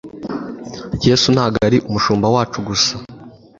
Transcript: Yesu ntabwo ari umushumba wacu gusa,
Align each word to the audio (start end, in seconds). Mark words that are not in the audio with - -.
Yesu 1.07 1.27
ntabwo 1.35 1.57
ari 1.67 1.77
umushumba 1.89 2.27
wacu 2.35 2.59
gusa, 2.67 2.93